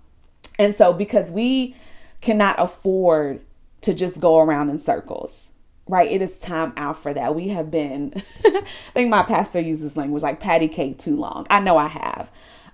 And 0.60 0.76
so, 0.76 0.94
because 0.94 1.32
we 1.32 1.76
cannot 2.22 2.58
afford 2.60 3.42
to 3.82 3.96
just 3.96 4.20
go 4.20 4.38
around 4.38 4.70
in 4.70 4.78
circles 4.78 5.53
right? 5.88 6.10
It 6.10 6.22
is 6.22 6.40
time 6.40 6.74
out 6.78 7.02
for 7.02 7.14
that. 7.14 7.36
We 7.36 7.50
have 7.50 7.70
been, 7.70 8.14
I 8.46 8.64
think 8.94 9.10
my 9.10 9.24
pastor 9.24 9.60
uses 9.60 9.98
language 9.98 10.24
like 10.24 10.40
patty 10.40 10.68
cake 10.68 11.00
too 11.00 11.16
long. 11.16 11.46
I 11.50 11.60
know 11.60 11.78
I 11.78 11.88
have. 11.88 12.32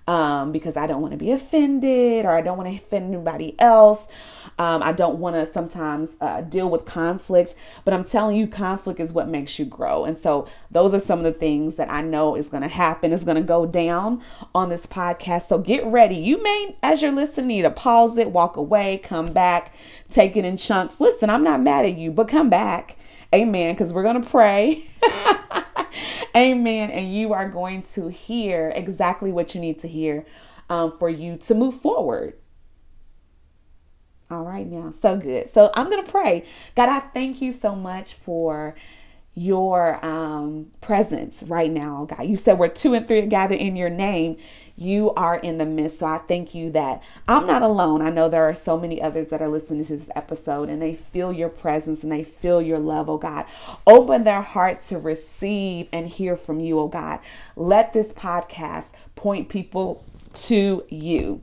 Um, 0.08 0.52
because 0.52 0.76
I 0.76 0.88
don't 0.88 1.04
want 1.04 1.12
to 1.12 1.20
be 1.20 1.32
offended 1.32 2.26
or 2.26 2.32
I 2.32 2.42
don't 2.42 2.58
want 2.58 2.68
to 2.68 2.76
offend 2.76 3.14
anybody 3.14 3.54
else. 3.60 4.08
Um, 4.58 4.82
I 4.82 4.92
don't 4.92 5.20
want 5.20 5.36
to 5.36 5.46
sometimes 5.46 6.16
uh, 6.20 6.42
deal 6.42 6.68
with 6.68 6.84
conflict, 6.86 7.54
but 7.86 7.94
I'm 7.94 8.04
telling 8.04 8.36
you, 8.36 8.48
conflict 8.48 9.00
is 9.00 9.14
what 9.14 9.30
makes 9.30 9.60
you 9.60 9.66
grow. 9.66 10.06
And 10.06 10.18
so, 10.18 10.50
those 10.72 10.96
are 10.96 11.00
some 11.00 11.20
of 11.20 11.26
the 11.26 11.32
things 11.32 11.76
that 11.76 11.92
I 11.92 12.02
know 12.02 12.36
is 12.36 12.50
going 12.50 12.64
to 12.64 12.70
happen, 12.70 13.14
is 13.14 13.24
going 13.24 13.38
to 13.38 13.44
go 13.44 13.68
down 13.68 14.24
on 14.56 14.70
this 14.70 14.88
podcast. 14.88 15.44
So, 15.44 15.60
get 15.60 15.86
ready. 15.86 16.16
You 16.16 16.42
may, 16.42 16.76
as 16.82 17.04
you're 17.04 17.12
listening, 17.12 17.48
need 17.48 17.62
to 17.62 17.70
pause 17.70 18.18
it, 18.18 18.32
walk 18.32 18.58
away, 18.58 18.98
come 18.98 19.32
back, 19.32 19.74
take 20.10 20.36
it 20.36 20.44
in 20.44 20.58
chunks. 20.58 21.00
Listen, 21.00 21.30
I'm 21.30 21.44
not 21.44 21.62
mad 21.62 21.86
at 21.86 21.98
you, 21.98 22.12
but 22.12 22.28
come 22.28 22.50
back 22.50 22.98
Amen. 23.34 23.74
Because 23.74 23.94
we're 23.94 24.04
going 24.04 24.22
to 24.22 24.30
pray. 24.30 24.86
Amen. 26.36 26.92
And 26.92 27.14
you 27.14 27.34
are 27.34 27.50
going 27.50 27.84
to 27.84 28.10
hear 28.10 28.72
exactly 28.76 29.32
what 29.32 29.54
you 29.56 29.62
need 29.62 29.80
to 29.80 29.88
hear 29.88 30.26
um, 30.70 30.98
for 30.98 31.10
you 31.10 31.38
to 31.38 31.56
move 31.56 31.82
forward. 31.82 32.36
All 34.32 34.44
right, 34.44 34.68
now, 34.68 34.92
so 34.92 35.18
good. 35.18 35.50
So 35.50 35.72
I'm 35.74 35.90
going 35.90 36.06
to 36.06 36.12
pray. 36.12 36.46
God, 36.76 36.88
I 36.88 37.00
thank 37.00 37.42
you 37.42 37.52
so 37.52 37.76
much 37.76 38.14
for 38.14 38.76
your 39.34 40.04
um, 40.06 40.68
presence 40.82 41.42
right 41.44 41.72
now, 41.72 42.06
God. 42.06 42.28
You 42.28 42.36
said 42.36 42.60
we're 42.60 42.68
two 42.68 42.94
and 42.94 43.08
three 43.08 43.26
gathered 43.26 43.58
in 43.58 43.76
your 43.76 43.90
name 43.90 44.38
you 44.80 45.12
are 45.16 45.36
in 45.36 45.58
the 45.58 45.66
midst. 45.66 46.00
So 46.00 46.06
I 46.06 46.20
thank 46.20 46.56
you 46.56 46.72
that 46.72 47.04
I'm 47.28 47.46
not 47.46 47.62
alone. 47.62 48.02
I 48.02 48.10
know 48.10 48.30
there 48.30 48.48
are 48.48 48.56
so 48.56 48.80
many 48.80 49.02
others 49.02 49.28
that 49.28 49.42
are 49.42 49.50
listening 49.50 49.84
to 49.84 49.98
this 49.98 50.10
episode 50.16 50.70
and 50.70 50.82
they 50.82 50.96
feel 50.96 51.34
your 51.34 51.50
presence 51.50 52.02
and 52.02 52.12
they 52.12 52.24
feel 52.24 52.62
your 52.62 52.80
love, 52.80 53.10
oh 53.10 53.18
God. 53.18 53.46
Open 53.86 54.24
their 54.24 54.42
hearts 54.42 54.88
to 54.90 54.98
receive 54.98 55.90
and 55.92 56.08
hear 56.08 56.38
from 56.38 56.62
you, 56.62 56.80
oh 56.80 56.88
God. 56.88 57.20
Let 57.58 57.92
this 57.92 58.14
podcast 58.14 58.92
point 59.16 59.50
people 59.50 60.02
to 60.34 60.86
you 60.88 61.42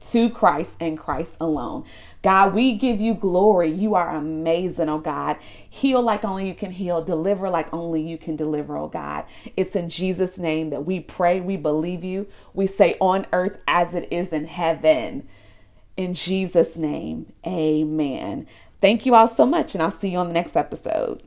to 0.00 0.30
Christ 0.30 0.76
and 0.80 0.98
Christ 0.98 1.36
alone. 1.40 1.84
God, 2.22 2.54
we 2.54 2.76
give 2.76 3.00
you 3.00 3.14
glory. 3.14 3.70
You 3.70 3.94
are 3.94 4.14
amazing, 4.14 4.88
oh 4.88 4.98
God. 4.98 5.36
Heal 5.68 6.02
like 6.02 6.24
only 6.24 6.48
you 6.48 6.54
can 6.54 6.72
heal, 6.72 7.02
deliver 7.02 7.48
like 7.48 7.72
only 7.72 8.02
you 8.02 8.18
can 8.18 8.36
deliver, 8.36 8.76
oh 8.76 8.88
God. 8.88 9.24
It's 9.56 9.76
in 9.76 9.88
Jesus' 9.88 10.38
name 10.38 10.70
that 10.70 10.84
we 10.84 11.00
pray, 11.00 11.40
we 11.40 11.56
believe 11.56 12.02
you. 12.02 12.26
We 12.52 12.66
say 12.66 12.96
on 13.00 13.26
earth 13.32 13.60
as 13.68 13.94
it 13.94 14.08
is 14.10 14.32
in 14.32 14.46
heaven. 14.46 15.28
In 15.96 16.14
Jesus' 16.14 16.76
name, 16.76 17.32
amen. 17.46 18.46
Thank 18.80 19.06
you 19.06 19.14
all 19.14 19.28
so 19.28 19.46
much, 19.46 19.74
and 19.74 19.82
I'll 19.82 19.90
see 19.90 20.10
you 20.10 20.18
on 20.18 20.28
the 20.28 20.34
next 20.34 20.56
episode. 20.56 21.22